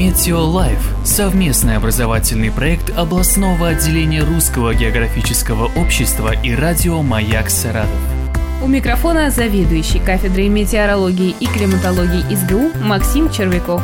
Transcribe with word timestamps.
Метеолайф– 0.00 0.78
совместный 1.04 1.76
образовательный 1.76 2.50
проект 2.50 2.88
областного 2.96 3.68
отделения 3.68 4.22
Русского 4.22 4.74
географического 4.74 5.70
общества 5.78 6.32
и 6.42 6.54
радио 6.54 7.02
«Маяк 7.02 7.50
Саратов». 7.50 7.90
У 8.62 8.66
микрофона 8.66 9.30
заведующий 9.30 9.98
кафедрой 9.98 10.48
метеорологии 10.48 11.36
и 11.38 11.44
климатологии 11.44 12.34
СГУ 12.34 12.82
Максим 12.82 13.30
Червяков. 13.30 13.82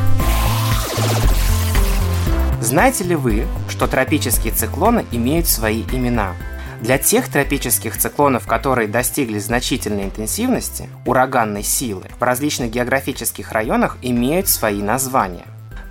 Знаете 2.63 3.05
ли 3.05 3.15
вы, 3.15 3.45
что 3.69 3.87
тропические 3.87 4.55
циклоны 4.55 5.05
имеют 5.13 5.47
свои 5.47 5.83
имена? 5.93 6.33
Для 6.81 6.97
тех 6.97 7.29
тропических 7.29 7.99
циклонов, 7.99 8.47
которые 8.47 8.89
достигли 8.89 9.39
значительной 9.39 10.05
интенсивности, 10.05 10.89
ураганной 11.05 11.63
силы, 11.63 12.05
в 12.19 12.23
различных 12.23 12.71
географических 12.71 13.53
районах 13.53 13.99
имеют 14.01 14.49
свои 14.49 14.81
названия. 14.81 15.45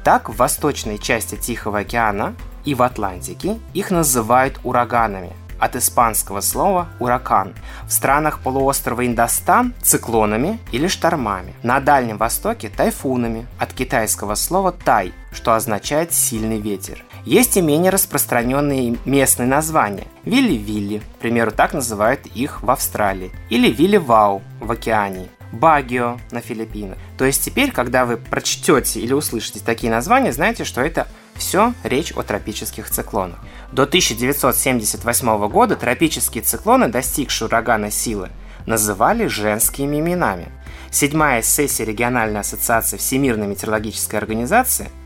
Так, 0.06 0.30
в 0.30 0.36
восточной 0.36 1.00
части 1.00 1.36
Тихого 1.36 1.80
океана 1.80 2.36
и 2.64 2.76
в 2.76 2.84
Атлантике 2.84 3.60
их 3.74 3.90
называют 3.90 4.60
ураганами– 4.64 5.34
от 5.60 5.76
испанского 5.76 6.42
слова 6.42 6.90
«уракан». 7.00 7.56
В 7.88 7.92
странах 7.92 8.40
полуострова 8.42 9.08
Индостан– 9.08 9.74
циклонами 9.82 10.60
или 10.72 10.86
штормами. 10.86 11.56
На 11.64 11.80
Дальнем 11.80 12.18
Востоке– 12.18 12.70
тайфунами, 12.78 13.48
от 13.58 13.74
китайского 13.74 14.36
слова 14.36 14.72
«тай», 14.72 15.12
что 15.32 15.56
означает 15.56 16.14
«сильный 16.14 16.60
ветер». 16.60 17.04
Есть 17.26 17.58
и 17.58 17.62
менее 17.62 17.90
распространенные 17.90 18.98
местные 19.06 19.48
названия. 19.48 20.06
Вилли-Вилли, 20.24 21.00
к 21.00 21.20
примеру, 21.20 21.52
так 21.52 21.74
называют 21.74 22.28
их 22.28 22.62
в 22.62 22.70
Австралии, 22.70 23.32
или 23.50 23.72
Вилли-Вау 23.72 24.44
в 24.60 24.72
Океании. 24.72 25.32
Багио 25.60 26.20
на 26.32 26.42
Филиппинах. 26.42 26.98
То 27.18 27.26
есть 27.26 27.44
теперь, 27.44 27.72
когда 27.72 28.06
вы 28.06 28.18
прочтете 28.18 29.00
или 29.00 29.14
услышите 29.14 29.60
такие 29.60 29.92
названия, 29.92 30.32
знаете, 30.32 30.64
что 30.64 30.82
это 30.82 31.08
все 31.36 31.74
речь 31.84 32.12
о 32.12 32.24
тропических 32.24 32.90
циклонах. 32.90 33.40
До 33.72 33.84
1978 33.84 35.48
года 35.48 35.76
тропические 35.76 36.44
циклоны, 36.44 36.88
достигшие 36.88 37.48
урагана 37.48 37.92
силы, 37.92 38.30
называли 38.66 39.28
женскими 39.28 40.00
именами. 40.00 40.48
Седьмая 40.92 41.42
сессия 41.42 41.86
региональной 41.86 42.40
ассоциации 42.42 42.98
Всемирной 42.98 43.48
метеорологической 43.48 44.20
организации– 44.20 44.90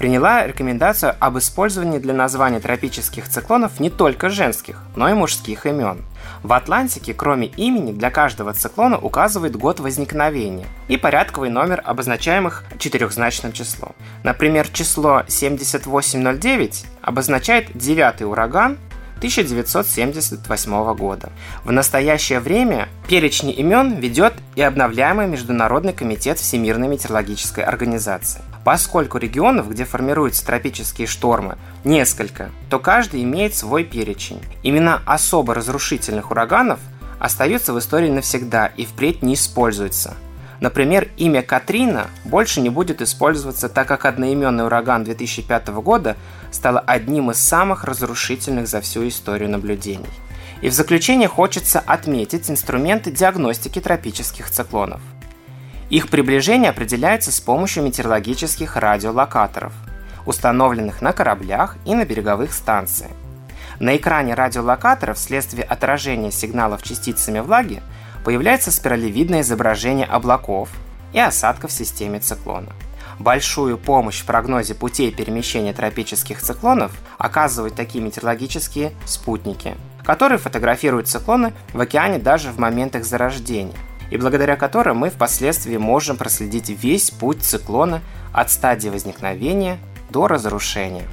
приняла 0.00 0.46
рекомендацию 0.46 1.14
об 1.20 1.36
использовании 1.36 1.98
для 1.98 2.14
названия 2.14 2.58
тропических 2.58 3.28
циклонов 3.28 3.80
не 3.80 3.90
только 3.90 4.30
женских, 4.30 4.82
но 4.96 5.10
и 5.10 5.12
мужских 5.12 5.66
имен. 5.66 6.06
В 6.42 6.54
Атлантике, 6.54 7.12
кроме 7.12 7.48
имени, 7.48 7.92
для 7.92 8.10
каждого 8.10 8.54
циклона 8.54 8.96
указывает 8.96 9.56
год 9.56 9.78
возникновения 9.78 10.66
и 10.88 10.96
порядковый 10.96 11.50
номер, 11.50 11.82
обозначаемых 11.84 12.64
четырехзначным 12.78 13.52
числом. 13.52 13.94
Например, 14.24 14.66
число 14.68 15.24
7809 15.28 16.86
обозначает 17.02 17.66
девятый 17.74 18.26
ураган 18.26 18.78
1978 19.18 20.94
года. 20.94 21.28
В 21.62 21.72
настоящее 21.72 22.40
время 22.40 22.88
перечни 23.06 23.52
имен 23.52 23.96
ведет 23.96 24.32
и 24.56 24.62
обновляемый 24.62 25.26
Международный 25.26 25.92
комитет 25.92 26.38
Всемирной 26.38 26.88
метеорологической 26.88 27.64
организации. 27.64 28.40
Поскольку 28.64 29.18
регионов, 29.18 29.70
где 29.70 29.84
формируются 29.84 30.44
тропические 30.44 31.06
штормы, 31.06 31.56
несколько, 31.84 32.50
то 32.68 32.78
каждый 32.78 33.22
имеет 33.22 33.54
свой 33.54 33.84
перечень. 33.84 34.42
Имена 34.62 35.02
особо 35.06 35.54
разрушительных 35.54 36.30
ураганов 36.30 36.78
остаются 37.18 37.72
в 37.72 37.78
истории 37.78 38.10
навсегда 38.10 38.66
и 38.66 38.84
впредь 38.84 39.22
не 39.22 39.34
используются. 39.34 40.14
Например, 40.60 41.08
имя 41.16 41.40
Катрина 41.40 42.08
больше 42.26 42.60
не 42.60 42.68
будет 42.68 43.00
использоваться, 43.00 43.70
так 43.70 43.88
как 43.88 44.04
одноименный 44.04 44.66
ураган 44.66 45.04
2005 45.04 45.68
года 45.68 46.16
стал 46.50 46.82
одним 46.86 47.30
из 47.30 47.38
самых 47.38 47.84
разрушительных 47.84 48.68
за 48.68 48.82
всю 48.82 49.08
историю 49.08 49.48
наблюдений. 49.48 50.10
И 50.60 50.68
в 50.68 50.74
заключение 50.74 51.28
хочется 51.28 51.80
отметить 51.80 52.50
инструменты 52.50 53.10
диагностики 53.10 53.80
тропических 53.80 54.50
циклонов– 54.50 55.00
их 55.90 56.08
приближение 56.08 56.70
определяется 56.70 57.32
с 57.32 57.40
помощью 57.40 57.82
метеорологических 57.82 58.76
радиолокаторов, 58.76 59.72
установленных 60.24 61.02
на 61.02 61.12
кораблях 61.12 61.76
и 61.84 61.94
на 61.96 62.04
береговых 62.04 62.52
станциях. 62.52 63.10
На 63.80 63.96
экране 63.96 64.34
радиолокаторов 64.34 65.16
вследствие 65.16 65.64
отражения 65.64 66.30
сигналов 66.30 66.82
частицами 66.82 67.40
влаги 67.40 67.82
появляется 68.24 68.70
спиралевидное 68.70 69.40
изображение 69.40 70.06
облаков 70.06 70.68
и 71.12 71.18
осадков 71.18 71.72
в 71.72 71.74
системе 71.74 72.20
циклона. 72.20 72.72
Большую 73.18 73.76
помощь 73.76 74.20
в 74.20 74.26
прогнозе 74.26 74.74
путей 74.74 75.10
перемещения 75.10 75.72
тропических 75.72 76.40
циклонов 76.40 76.92
оказывают 77.18 77.74
такие 77.74 78.02
метеорологические 78.02 78.92
спутники, 79.06 79.76
которые 80.04 80.38
фотографируют 80.38 81.08
циклоны 81.08 81.52
в 81.72 81.80
океане 81.80 82.18
даже 82.18 82.50
в 82.50 82.58
момент 82.58 82.94
их 82.94 83.04
зарождения 83.04 83.74
и 84.10 84.16
благодаря 84.16 84.56
которым 84.56 84.98
мы 84.98 85.10
впоследствии 85.10 85.76
можем 85.76 86.16
проследить 86.16 86.68
весь 86.68 87.10
путь 87.10 87.42
циклона 87.42 88.02
от 88.32 88.50
стадии 88.50 88.88
возникновения 88.88 89.78
до 90.10 90.26
разрушения. 90.26 91.04